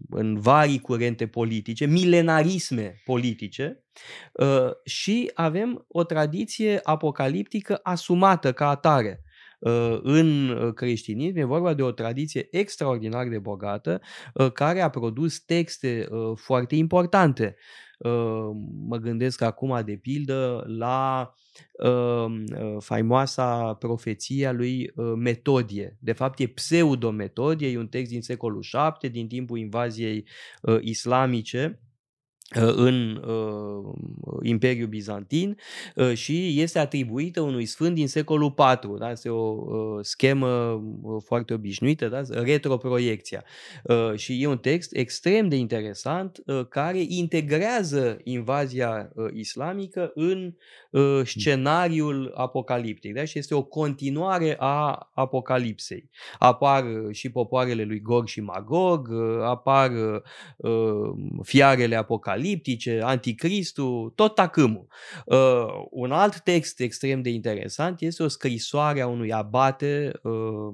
în 0.09 0.39
vari 0.39 0.79
curente 0.79 1.27
politice, 1.27 1.85
milenarisme 1.85 3.01
politice, 3.05 3.83
uh, 4.33 4.69
și 4.85 5.31
avem 5.33 5.85
o 5.87 6.03
tradiție 6.03 6.79
apocaliptică 6.83 7.79
asumată 7.83 8.53
ca 8.53 8.69
atare 8.69 9.22
uh, 9.22 9.22
în 10.01 10.49
uh, 10.49 10.73
creștinism. 10.73 11.37
E 11.37 11.43
vorba 11.43 11.73
de 11.73 11.81
o 11.81 11.91
tradiție 11.91 12.47
extraordinar 12.51 13.27
de 13.27 13.39
bogată 13.39 14.01
care 14.53 14.81
a 14.81 14.89
produs 14.89 15.39
texte 15.39 16.07
foarte 16.35 16.75
importante. 16.75 17.55
Mă 18.87 18.97
gândesc 18.97 19.41
acum, 19.41 19.81
de 19.85 19.95
pildă, 19.95 20.63
la 20.67 21.33
faimoasa 22.79 23.73
profeția 23.73 24.51
lui 24.51 24.91
Metodie. 25.15 25.97
De 25.99 26.11
fapt, 26.11 26.39
e 26.39 26.47
pseudo-Metodie, 26.47 27.67
e 27.67 27.77
un 27.77 27.87
text 27.87 28.11
din 28.11 28.21
secolul 28.21 28.63
VII, 28.71 29.09
din 29.09 29.27
timpul 29.27 29.57
invaziei 29.57 30.27
islamice, 30.79 31.79
Uh, 31.83 31.92
în 32.55 33.23
uh, 33.27 33.93
Imperiul 34.41 34.87
Bizantin 34.87 35.57
uh, 35.95 36.13
și 36.13 36.61
este 36.61 36.79
atribuită 36.79 37.41
unui 37.41 37.65
sfânt 37.65 37.95
din 37.95 38.07
secolul 38.07 38.53
IV. 38.57 38.97
Da? 38.97 39.11
Este 39.11 39.29
o 39.29 39.55
uh, 39.55 39.99
schemă 40.01 40.47
uh, 40.47 41.21
foarte 41.25 41.53
obișnuită, 41.53 42.07
da? 42.07 42.21
retroproiecția. 42.29 43.43
Uh, 43.83 44.13
și 44.15 44.41
e 44.41 44.47
un 44.47 44.57
text 44.57 44.95
extrem 44.95 45.47
de 45.47 45.55
interesant 45.55 46.43
uh, 46.45 46.65
care 46.69 47.03
integrează 47.07 48.17
invazia 48.23 49.11
uh, 49.13 49.25
islamică 49.33 50.11
în 50.15 50.53
uh, 50.91 51.21
scenariul 51.25 52.31
apocaliptic. 52.35 53.13
Da? 53.13 53.25
Și 53.25 53.37
este 53.37 53.55
o 53.55 53.63
continuare 53.63 54.55
a 54.59 55.09
apocalipsei. 55.13 56.09
Apar 56.39 56.83
uh, 56.83 57.15
și 57.15 57.29
popoarele 57.29 57.83
lui 57.83 58.01
Gog 58.01 58.27
și 58.27 58.41
Magog, 58.41 59.07
uh, 59.11 59.41
apar 59.43 59.91
uh, 60.57 61.13
fiarele 61.43 61.95
apocaliptice, 61.95 62.32
apocaliptice, 62.33 63.01
anticristul, 63.03 64.11
tot 64.15 64.35
tacâmul. 64.35 64.87
Uh, 65.25 65.85
un 65.89 66.11
alt 66.11 66.39
text 66.39 66.79
extrem 66.79 67.21
de 67.21 67.29
interesant 67.29 68.01
este 68.01 68.23
o 68.23 68.27
scrisoare 68.27 69.01
a 69.01 69.07
unui 69.07 69.33
abate 69.33 70.11
uh, 70.23 70.73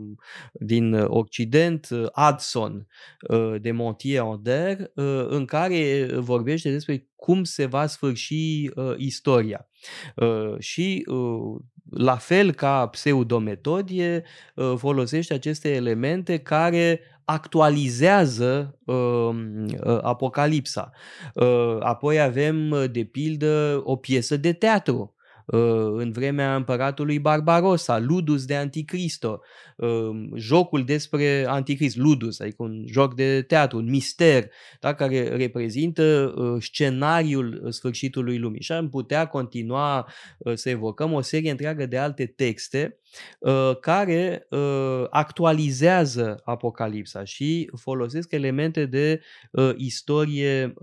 din 0.54 0.94
Occident, 0.94 1.88
uh, 1.92 2.06
Adson 2.12 2.88
uh, 3.30 3.56
de 3.62 3.72
Montier-Onder, 3.72 4.80
uh, 4.80 5.26
în 5.28 5.46
care 5.46 6.08
vorbește 6.14 6.72
despre 6.72 7.08
cum 7.16 7.44
se 7.44 7.66
va 7.66 7.86
sfârși 7.86 8.70
uh, 8.76 8.94
istoria. 8.98 9.68
Uh, 10.16 10.60
și 10.60 11.06
uh, 11.08 11.62
la 11.90 12.16
fel 12.16 12.54
ca 12.54 12.88
pseudometodie, 12.88 14.24
uh, 14.56 14.74
folosește 14.78 15.34
aceste 15.34 15.74
elemente 15.74 16.38
care 16.38 17.02
actualizează 17.30 18.80
uh, 18.86 18.96
uh, 18.96 20.00
Apocalipsa. 20.02 20.92
Uh, 21.34 21.78
apoi 21.80 22.22
avem, 22.22 22.90
de 22.92 23.04
pildă, 23.04 23.82
o 23.84 23.96
piesă 23.96 24.38
de 24.38 24.54
teatru 24.54 25.14
Uh, 25.14 25.19
în 25.52 26.12
vremea 26.12 26.56
împăratului 26.56 27.20
Barbarossa, 27.20 28.00
Ludus 28.00 28.46
de 28.46 28.56
Anticristo, 28.56 29.42
uh, 29.76 30.10
jocul 30.36 30.84
despre 30.86 31.46
Anticrist, 31.48 31.98
Ludus, 31.98 32.40
adică 32.40 32.64
un 32.64 32.84
joc 32.88 33.16
de 33.16 33.42
teatru, 33.42 33.78
un 33.78 33.90
mister, 33.90 34.50
da, 34.80 34.94
care 34.94 35.36
reprezintă 35.36 36.34
uh, 36.36 36.62
scenariul 36.62 37.68
sfârșitului 37.70 38.38
lumii. 38.38 38.62
Și 38.62 38.72
am 38.72 38.90
putea 38.90 39.28
continua 39.28 40.12
să 40.54 40.70
evocăm 40.70 41.14
o 41.14 41.22
serie 41.22 41.52
întreagă 41.52 41.86
de 41.86 41.98
alte 41.98 42.26
texte 42.26 43.00
care 43.80 44.48
actualizează 45.10 46.42
Apocalipsa 46.44 47.24
și 47.24 47.70
folosesc 47.76 48.32
elemente 48.32 48.86
de 48.86 49.22
istorie 49.76 50.74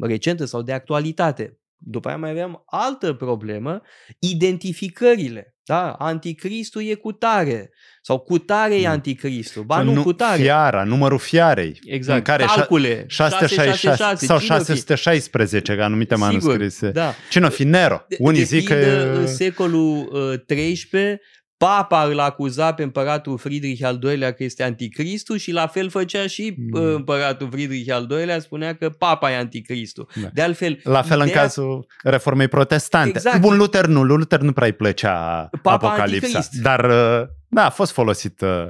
recentă 0.00 0.44
sau 0.44 0.62
de 0.62 0.72
actualitate. 0.72 1.58
După 1.86 2.08
aia 2.08 2.16
mai 2.16 2.30
avem 2.30 2.62
altă 2.66 3.12
problemă, 3.12 3.80
identificările. 4.18 5.54
Da? 5.66 5.92
Anticristul 5.92 6.82
e 6.82 6.94
cutare 6.94 7.70
sau 8.02 8.18
cutare 8.18 8.80
e 8.80 8.88
anticristul. 8.88 9.62
Ba 9.62 9.82
nu, 9.82 9.92
nu 9.92 10.02
cutare. 10.02 10.42
Fiara, 10.42 10.84
numărul 10.84 11.18
fiarei. 11.18 11.78
Exact. 11.84 12.18
În 12.18 12.24
care 12.24 12.44
Calcule. 12.44 13.04
666 13.08 14.26
sau 14.26 14.38
616 14.38 15.76
ca 15.76 15.84
anumite 15.84 16.14
manuscrise. 16.14 16.90
Da. 16.90 17.14
Cine 17.30 17.46
o 17.46 17.48
fi 17.48 17.64
Nero? 17.64 18.06
Unii 18.18 18.38
de 18.38 18.44
zic 18.44 18.68
că... 18.68 18.74
în 19.14 19.26
secolul 19.26 20.08
XIII 20.46 20.78
uh, 20.92 21.18
Papa 21.56 22.04
îl 22.04 22.18
acuza 22.18 22.74
pe 22.74 22.82
împăratul 22.82 23.38
Friedrich 23.38 23.84
al 23.84 23.98
II-lea 24.02 24.32
că 24.32 24.44
este 24.44 24.62
anticristul 24.62 25.36
și 25.36 25.50
la 25.50 25.66
fel 25.66 25.90
făcea 25.90 26.26
și 26.26 26.54
mm. 26.56 26.82
împăratul 26.82 27.48
Friedrich 27.50 27.92
al 27.92 28.06
II-lea, 28.10 28.40
spunea 28.40 28.74
că 28.74 28.90
papa 28.90 29.30
e 29.30 29.36
anticristul. 29.36 30.08
Da. 30.22 30.28
De 30.32 30.42
altfel, 30.42 30.80
la 30.82 31.02
fel 31.02 31.20
ideea... 31.20 31.34
în 31.34 31.40
cazul 31.40 31.86
reformei 32.02 32.48
protestante. 32.48 33.08
Exact. 33.08 33.40
Bun, 33.40 33.56
Luther 33.56 33.86
nu, 33.86 34.02
Luther 34.02 34.40
nu 34.40 34.52
prea 34.52 34.66
îi 34.66 34.72
plăcea 34.72 35.48
papa 35.62 35.86
Apocalipsa, 35.86 36.38
anticrist. 36.38 36.62
dar 36.62 36.84
uh, 36.84 37.26
da, 37.48 37.64
a 37.64 37.70
fost 37.70 37.92
folosit. 37.92 38.40
Uh, 38.40 38.66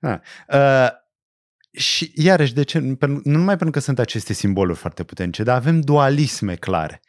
uh, 0.00 0.14
uh, 0.54 0.88
și 1.72 2.12
iarăși, 2.14 2.54
de 2.54 2.62
ce? 2.62 2.78
Nu 2.78 3.20
numai 3.24 3.56
pentru 3.56 3.70
că 3.70 3.80
sunt 3.80 3.98
aceste 3.98 4.32
simboluri 4.32 4.78
foarte 4.78 5.04
puternice, 5.04 5.42
dar 5.42 5.56
avem 5.56 5.80
dualisme 5.80 6.54
clare. 6.54 7.00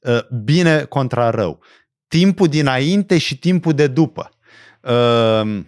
Uh, 0.00 0.18
bine 0.44 0.82
contra 0.82 1.30
rău. 1.30 1.62
Timpul 2.08 2.48
dinainte 2.48 3.18
și 3.18 3.38
timpul 3.38 3.72
de 3.72 3.86
după 3.86 4.30
uh, 4.86 5.64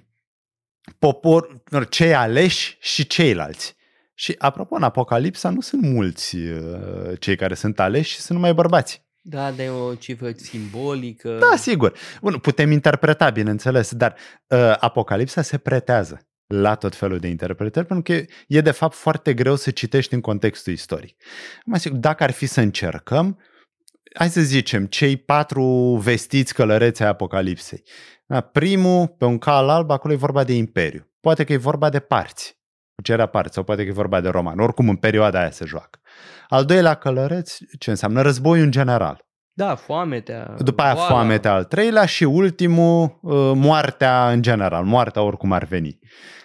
popor, 0.99 1.63
cei 1.89 2.15
aleși 2.15 2.77
și 2.81 3.07
ceilalți. 3.07 3.77
Și 4.15 4.35
apropo, 4.39 4.75
în 4.75 4.83
Apocalipsa 4.83 5.51
nu 5.51 5.61
sunt 5.61 5.83
mulți 5.83 6.37
uh, 6.37 7.19
cei 7.19 7.37
care 7.37 7.55
sunt 7.55 7.81
aleși, 7.81 8.21
sunt 8.21 8.39
numai 8.39 8.55
bărbați. 8.55 9.07
Da, 9.23 9.51
de 9.51 9.69
o 9.69 9.95
cifră 9.95 10.31
simbolică. 10.37 11.39
Da, 11.51 11.57
sigur. 11.57 11.93
Bun, 12.21 12.39
putem 12.39 12.71
interpreta, 12.71 13.31
bineînțeles, 13.31 13.95
dar 13.95 14.15
uh, 14.47 14.75
Apocalipsa 14.79 15.43
se 15.43 15.59
pretează 15.59 16.29
la 16.47 16.75
tot 16.75 16.95
felul 16.95 17.19
de 17.19 17.29
interpretări, 17.29 17.87
pentru 17.87 18.15
că 18.15 18.25
e 18.47 18.61
de 18.61 18.71
fapt 18.71 18.95
foarte 18.95 19.35
greu 19.35 19.57
să 19.57 19.71
citești 19.71 20.15
în 20.15 20.21
contextul 20.21 20.73
istoric. 20.73 21.23
Mai 21.65 21.81
sigur, 21.81 21.99
dacă 21.99 22.23
ar 22.23 22.31
fi 22.31 22.47
să 22.47 22.61
încercăm, 22.61 23.39
hai 24.15 24.29
să 24.29 24.41
zicem, 24.41 24.87
cei 24.87 25.17
patru 25.17 25.65
vestiți 26.03 26.55
călăreți 26.55 27.03
ai 27.03 27.09
Apocalipsei. 27.09 27.83
Da, 28.27 28.41
primul, 28.41 29.07
pe 29.07 29.25
un 29.25 29.39
cal 29.39 29.69
alb, 29.69 29.91
acolo 29.91 30.13
e 30.13 30.17
vorba 30.17 30.45
de 30.45 30.53
imperiu. 30.53 31.11
Poate 31.21 31.45
că 31.45 31.53
e 31.53 31.57
vorba 31.57 31.89
de 31.89 32.01
parți, 32.01 32.59
cucerea 32.95 33.27
parți, 33.27 33.55
sau 33.55 33.65
poate 33.65 33.83
că 33.83 33.89
e 33.89 33.93
vorba 33.93 34.21
de 34.21 34.29
roman. 34.29 34.59
Oricum, 34.59 34.89
în 34.89 34.97
perioada 34.97 35.39
aia 35.39 35.51
se 35.51 35.65
joacă. 35.65 36.01
Al 36.49 36.65
doilea 36.65 36.95
călăreț, 36.95 37.57
ce 37.79 37.91
înseamnă 37.91 38.23
războiul 38.23 38.65
în 38.65 38.71
general. 38.71 39.28
Da, 39.59 39.75
foametea. 39.75 40.55
După 40.59 40.83
aia 40.83 40.95
boala. 40.95 41.09
foametea 41.09 41.53
al 41.53 41.65
treilea 41.65 42.05
și 42.05 42.25
ultimul, 42.25 43.19
uh, 43.23 43.53
moartea 43.55 44.31
în 44.31 44.43
general, 44.43 44.85
moartea 44.85 45.23
oricum 45.23 45.53
ar 45.53 45.65
veni. 45.65 45.99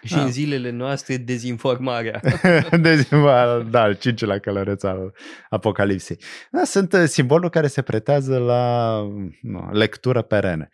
Și 0.04 0.14
da. 0.14 0.22
în 0.22 0.32
zilele 0.32 0.70
noastre, 0.70 1.18
dezinformarea. 1.18 2.22
dezinformarea, 2.82 3.60
da, 3.60 3.82
al 3.82 3.96
cincilea 3.96 4.40
călăreț 4.40 4.84
al 4.84 5.14
Apocalipsei. 5.50 6.18
Da, 6.52 6.64
sunt 6.64 6.94
uh, 6.94 7.04
simboluri 7.06 7.52
care 7.52 7.68
se 7.68 7.82
pretează 7.82 8.38
la 8.38 8.96
nu, 9.42 9.70
lectură 9.72 10.22
perene. 10.22 10.70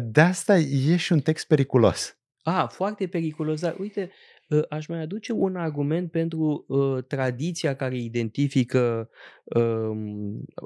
De 0.00 0.20
asta 0.20 0.56
e 0.58 0.96
și 0.96 1.12
un 1.12 1.20
text 1.20 1.46
periculos. 1.46 2.16
Ah, 2.42 2.66
foarte 2.68 3.06
periculos, 3.06 3.60
dar 3.60 3.74
uite, 3.78 4.10
Ă, 4.50 4.66
aș 4.68 4.86
mai 4.86 5.00
aduce 5.00 5.32
un 5.32 5.56
argument 5.56 6.10
pentru 6.10 6.64
uh, 6.68 7.04
tradiția 7.04 7.76
care 7.76 7.96
identifică 7.96 9.08
uh, 9.43 9.43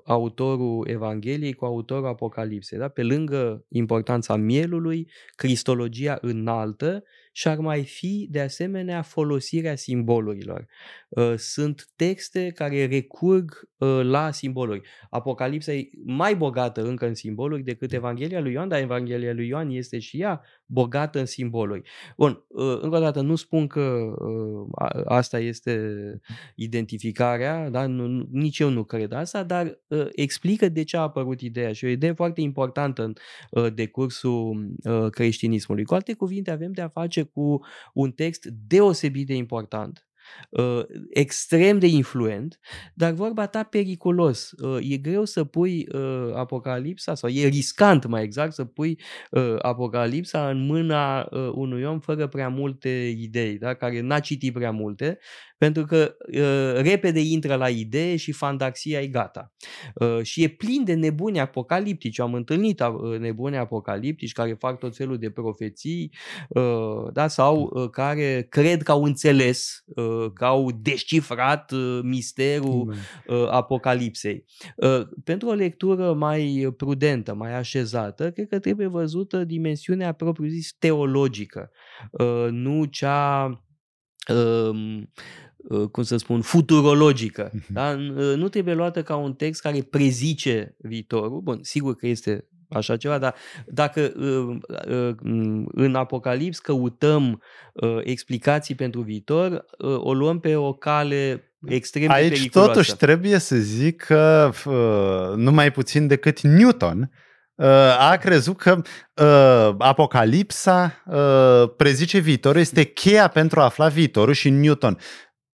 autorul 0.04 0.88
Evangheliei 0.88 1.52
cu 1.52 1.64
autorul 1.64 2.06
Apocalipsei. 2.06 2.78
Da? 2.78 2.88
Pe 2.88 3.02
lângă 3.02 3.64
importanța 3.68 4.36
mielului, 4.36 5.10
cristologia 5.36 6.18
înaltă 6.20 7.04
și 7.38 7.48
ar 7.48 7.58
mai 7.58 7.84
fi 7.84 8.28
de 8.30 8.40
asemenea 8.40 9.02
folosirea 9.02 9.76
simbolurilor. 9.76 10.66
Uh, 11.08 11.34
sunt 11.36 11.88
texte 11.96 12.50
care 12.54 12.86
recurg 12.86 13.68
uh, 13.76 14.00
la 14.02 14.30
simboluri. 14.30 14.80
Apocalipsa 15.10 15.72
e 15.72 15.88
mai 16.04 16.36
bogată 16.36 16.82
încă 16.82 17.06
în 17.06 17.14
simboluri 17.14 17.62
decât 17.62 17.92
Evanghelia 17.92 18.40
lui 18.40 18.52
Ioan, 18.52 18.68
dar 18.68 18.80
Evanghelia 18.80 19.32
lui 19.32 19.46
Ioan 19.46 19.70
este 19.70 19.98
și 19.98 20.20
ea 20.20 20.42
bogată 20.66 21.18
în 21.18 21.26
simboluri. 21.26 21.82
Bun, 22.16 22.44
uh, 22.48 22.78
încă 22.80 22.96
o 22.96 23.00
dată 23.00 23.20
nu 23.20 23.34
spun 23.34 23.66
că 23.66 24.14
asta 25.04 25.38
este 25.38 25.92
identificarea, 26.54 27.70
da? 27.70 27.86
nu, 27.86 28.28
nici 28.30 28.58
eu 28.58 28.67
nu 28.70 28.84
cred 28.84 29.12
asta, 29.12 29.42
dar 29.42 29.78
explică 30.12 30.68
de 30.68 30.82
ce 30.82 30.96
a 30.96 31.00
apărut 31.00 31.40
ideea 31.40 31.72
și 31.72 31.84
o 31.84 31.88
idee 31.88 32.12
foarte 32.12 32.40
importantă 32.40 33.02
în 33.02 33.14
decursul 33.74 34.74
creștinismului. 35.10 35.84
Cu 35.84 35.94
alte 35.94 36.14
cuvinte, 36.14 36.50
avem 36.50 36.72
de 36.72 36.80
a 36.80 36.88
face 36.88 37.22
cu 37.22 37.64
un 37.92 38.10
text 38.10 38.44
deosebit 38.44 39.26
de 39.26 39.34
important 39.34 40.08
uh, 40.50 40.82
extrem 41.10 41.78
de 41.78 41.86
influent, 41.86 42.58
dar 42.94 43.12
vorba 43.12 43.46
ta 43.46 43.62
periculos. 43.62 44.50
Uh, 44.50 44.90
e 44.90 44.96
greu 44.96 45.24
să 45.24 45.44
pui 45.44 45.86
uh, 45.94 46.34
Apocalipsa, 46.34 47.14
sau 47.14 47.30
e 47.30 47.46
riscant 47.46 48.06
mai 48.06 48.22
exact, 48.22 48.52
să 48.52 48.64
pui 48.64 49.00
uh, 49.30 49.54
Apocalipsa 49.58 50.48
în 50.48 50.66
mâna 50.66 51.20
uh, 51.20 51.50
unui 51.54 51.84
om 51.84 52.00
fără 52.00 52.26
prea 52.26 52.48
multe 52.48 53.14
idei, 53.18 53.58
da? 53.58 53.74
care 53.74 54.00
n-a 54.00 54.20
citit 54.20 54.52
prea 54.52 54.70
multe, 54.70 55.18
pentru 55.58 55.84
că 55.84 56.16
uh, 56.18 56.82
repede 56.82 57.20
intră 57.20 57.54
la 57.54 57.68
idee 57.68 58.16
și 58.16 58.32
fantaxia 58.32 59.00
e 59.00 59.06
gata. 59.06 59.52
Uh, 59.94 60.22
și 60.22 60.42
e 60.42 60.48
plin 60.48 60.84
de 60.84 60.94
nebuni 60.94 61.40
apocaliptici. 61.40 62.20
Am 62.20 62.34
întâlnit 62.34 62.80
uh, 62.80 63.18
nebuni 63.18 63.56
apocaliptici 63.56 64.32
care 64.32 64.52
fac 64.52 64.78
tot 64.78 64.96
felul 64.96 65.18
de 65.18 65.30
profeții 65.30 66.12
uh, 66.48 67.12
da? 67.12 67.28
sau 67.28 67.70
uh, 67.72 67.90
care 67.90 68.46
cred 68.50 68.82
că 68.82 68.90
au 68.90 69.04
înțeles, 69.04 69.84
uh, 69.86 70.26
că 70.34 70.44
au 70.44 70.70
descifrat 70.70 71.70
uh, 71.70 72.00
misterul 72.02 72.94
uh, 73.26 73.48
apocalipsei. 73.50 74.44
Uh, 74.76 75.00
pentru 75.24 75.48
o 75.48 75.52
lectură 75.52 76.12
mai 76.12 76.74
prudentă, 76.76 77.34
mai 77.34 77.54
așezată, 77.54 78.30
cred 78.30 78.48
că 78.48 78.58
trebuie 78.58 78.86
văzută 78.86 79.44
dimensiunea 79.44 80.12
propriu-zis 80.12 80.76
teologică, 80.78 81.70
uh, 82.10 82.46
nu 82.50 82.84
cea 82.84 83.44
um, 84.28 85.08
Uh, 85.08 85.08
cum 85.90 86.02
să 86.02 86.16
spun, 86.16 86.40
futurologică. 86.40 87.50
Mhm. 87.52 87.72
Da? 87.72 87.96
Uh, 88.16 88.36
nu 88.36 88.48
trebuie 88.48 88.74
luată 88.74 89.02
ca 89.02 89.16
un 89.16 89.34
text 89.34 89.60
care 89.60 89.86
prezice 89.90 90.76
viitorul. 90.78 91.40
Bun, 91.40 91.58
sigur 91.62 91.96
că 91.96 92.06
este 92.06 92.48
așa 92.68 92.96
ceva, 92.96 93.18
dar 93.18 93.34
dacă 93.66 94.12
uh, 94.16 95.14
în 95.66 95.94
Apocalips 95.94 96.58
căutăm 96.58 97.42
explicații 98.00 98.74
pentru 98.74 99.00
viitor, 99.00 99.64
o 99.96 100.14
luăm 100.14 100.40
pe 100.40 100.56
o 100.56 100.72
cale 100.72 101.52
extrem 101.66 102.10
Aici 102.10 102.28
de 102.28 102.34
periculoasă. 102.34 102.72
totuși 102.72 102.96
trebuie 102.96 103.38
să 103.38 103.56
zic 103.56 104.02
că 104.02 104.50
nu 105.36 105.50
mai 105.50 105.72
puțin 105.72 106.06
decât 106.06 106.40
Newton 106.40 107.10
a 107.98 108.16
crezut 108.16 108.56
că 108.56 108.82
uh, 109.14 109.74
Apocalipsa 109.78 111.02
uh, 111.06 111.70
prezice 111.76 112.18
viitorul, 112.18 112.60
este 112.60 112.82
cheia 112.84 113.28
pentru 113.28 113.60
a 113.60 113.64
afla 113.64 113.88
viitorul 113.88 114.34
și 114.34 114.50
Newton 114.50 114.98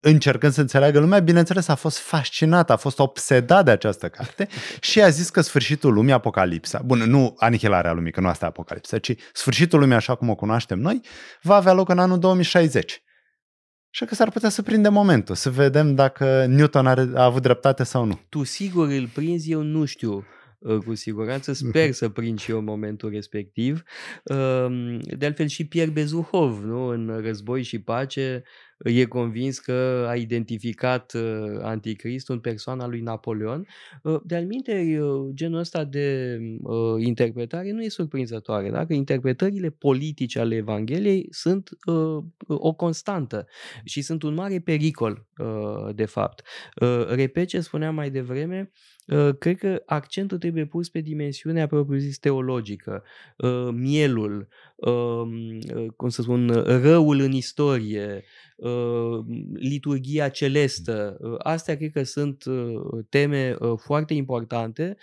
încercând 0.05 0.53
să 0.53 0.61
înțeleagă 0.61 0.99
lumea, 0.99 1.19
bineînțeles 1.19 1.67
a 1.67 1.75
fost 1.75 1.97
fascinat, 1.97 2.69
a 2.69 2.75
fost 2.75 2.99
obsedat 2.99 3.65
de 3.65 3.71
această 3.71 4.09
carte 4.09 4.47
și 4.89 5.01
a 5.01 5.09
zis 5.09 5.29
că 5.29 5.41
sfârșitul 5.41 5.93
lumii, 5.93 6.13
apocalipsa, 6.13 6.81
bun, 6.85 6.99
nu 6.99 7.33
anihilarea 7.37 7.93
lumii, 7.93 8.11
că 8.11 8.21
nu 8.21 8.27
asta 8.27 8.45
e 8.45 8.47
apocalipsa, 8.47 8.97
ci 8.97 9.15
sfârșitul 9.33 9.79
lumii 9.79 9.95
așa 9.95 10.15
cum 10.15 10.29
o 10.29 10.35
cunoaștem 10.35 10.79
noi, 10.79 11.01
va 11.41 11.55
avea 11.55 11.73
loc 11.73 11.89
în 11.89 11.99
anul 11.99 12.19
2060. 12.19 13.03
Și 13.89 14.05
că 14.05 14.15
s-ar 14.15 14.29
putea 14.29 14.49
să 14.49 14.61
prinde 14.61 14.89
momentul, 14.89 15.35
să 15.35 15.49
vedem 15.49 15.95
dacă 15.95 16.45
Newton 16.45 16.87
are, 16.87 17.09
a 17.15 17.23
avut 17.23 17.41
dreptate 17.41 17.83
sau 17.83 18.05
nu. 18.05 18.19
Tu 18.29 18.43
sigur 18.43 18.87
îl 18.87 19.07
prinzi, 19.07 19.51
eu 19.51 19.61
nu 19.61 19.85
știu 19.85 20.25
uh, 20.59 20.77
cu 20.77 20.95
siguranță. 20.95 21.53
Sper 21.53 21.91
să 21.91 22.09
prind 22.09 22.39
și 22.39 22.51
eu 22.51 22.61
momentul 22.61 23.09
respectiv. 23.09 23.83
Um, 24.23 24.99
de 24.99 25.25
altfel 25.25 25.47
și 25.47 25.67
Pierre 25.67 25.91
Bezuhov, 25.91 26.63
nu? 26.63 26.87
în 26.87 27.19
Război 27.23 27.63
și 27.63 27.79
Pace, 27.79 28.43
e 28.83 29.05
convins 29.05 29.59
că 29.59 30.05
a 30.09 30.15
identificat 30.15 31.13
uh, 31.13 31.59
anticristul 31.61 32.35
în 32.35 32.41
persoana 32.41 32.87
lui 32.87 33.01
Napoleon. 33.01 33.67
Uh, 34.03 34.19
de-al 34.23 34.45
minte, 34.45 34.99
uh, 35.01 35.29
genul 35.33 35.59
ăsta 35.59 35.83
de 35.83 36.37
interpretare 36.97 37.71
nu 37.71 37.83
e 37.83 37.89
surprinzătoare. 37.89 38.69
Dacă 38.69 38.93
interpretările 38.93 39.69
politice 39.69 40.39
ale 40.39 40.55
Evangheliei 40.55 41.27
sunt 41.29 41.69
o 42.47 42.73
constantă 42.73 43.47
și 43.83 44.01
sunt 44.01 44.23
un 44.23 44.33
mare 44.33 44.59
pericol, 44.59 45.27
de 45.95 46.05
fapt. 46.05 46.41
Repet 47.07 47.47
ce 47.47 47.59
spuneam 47.59 47.95
mai 47.95 48.11
devreme, 48.11 48.71
cred 49.39 49.57
că 49.57 49.81
accentul 49.85 50.37
trebuie 50.37 50.65
pus 50.65 50.89
pe 50.89 50.99
dimensiunea 50.99 51.67
propriu-zis 51.67 52.17
teologică, 52.17 53.03
mielul, 53.71 54.47
um, 54.75 55.31
cum 55.95 56.09
să 56.09 56.21
spun, 56.21 56.47
răul 56.65 57.19
în 57.19 57.31
istorie, 57.31 58.23
Uh, 58.63 58.72
liturgia 59.53 60.29
celestă. 60.29 61.17
Uh, 61.19 61.35
astea 61.37 61.77
cred 61.77 61.91
că 61.91 62.03
sunt 62.03 62.45
uh, 62.45 62.55
teme 63.09 63.55
foarte 63.77 64.13
importante, 64.13 64.97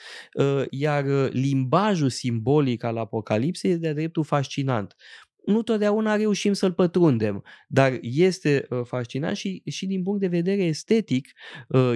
iar 0.70 1.04
limbajul 1.32 2.08
simbolic 2.08 2.84
al 2.84 2.96
Apocalipsei 2.96 3.70
este 3.70 3.86
de 3.86 3.92
dreptul 3.92 4.24
fascinant 4.24 4.96
nu 5.44 5.62
totdeauna 5.62 6.16
reușim 6.16 6.52
să-l 6.52 6.72
pătrundem, 6.72 7.44
dar 7.68 7.98
este 8.00 8.68
fascinant 8.84 9.36
și, 9.36 9.62
și 9.66 9.86
din 9.86 10.02
punct 10.02 10.20
de 10.20 10.26
vedere 10.26 10.62
estetic 10.62 11.28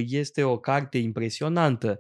este 0.07 0.43
o 0.43 0.59
carte 0.59 0.99
impresionantă. 0.99 1.99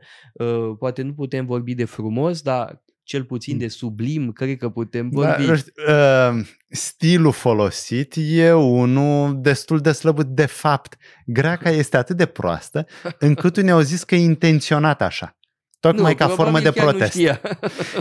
Poate 0.78 1.02
nu 1.02 1.14
putem 1.14 1.46
vorbi 1.46 1.74
de 1.74 1.84
frumos, 1.84 2.42
dar 2.42 2.83
cel 3.04 3.24
puțin 3.24 3.58
de 3.58 3.68
sublim, 3.68 4.32
cred 4.32 4.56
că 4.56 4.68
putem 4.68 5.08
da, 5.10 5.20
vorbi. 5.20 5.46
Da, 5.86 6.30
uh, 6.32 6.46
stilul 6.68 7.32
folosit 7.32 8.14
e 8.16 8.52
unul 8.52 9.40
destul 9.40 9.78
de 9.80 9.92
slăbut. 9.92 10.26
De 10.26 10.46
fapt, 10.46 10.96
greaca 11.26 11.70
este 11.82 11.96
atât 11.96 12.16
de 12.16 12.26
proastă 12.26 12.86
încât 13.18 13.56
unii 13.56 13.70
au 13.70 13.80
zis 13.80 14.04
că 14.04 14.14
e 14.14 14.18
intenționat 14.18 15.02
așa. 15.02 15.36
Tocmai 15.80 16.10
nu, 16.10 16.26
ca 16.26 16.28
formă 16.28 16.60
de 16.60 16.70
protest. 16.70 17.18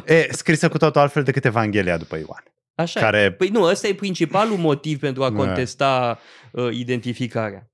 e, 0.05 0.27
scrisă 0.31 0.69
cu 0.69 0.77
totul 0.77 1.01
altfel 1.01 1.23
decât 1.23 1.45
Evanghelia 1.45 1.97
după 1.97 2.15
Ioan. 2.15 2.43
Așa 2.75 2.99
care... 2.99 3.31
Păi 3.31 3.47
nu, 3.47 3.61
ăsta 3.63 3.87
e 3.87 3.93
principalul 3.93 4.57
motiv 4.57 4.99
pentru 4.99 5.23
a 5.23 5.29
da. 5.29 5.35
contesta 5.35 6.19
uh, 6.51 6.71
identificarea. 6.71 7.67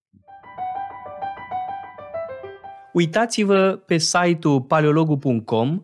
Uitați-vă 2.94 3.84
pe 3.86 3.98
site-ul 3.98 4.62
paleologu.com 4.62 5.84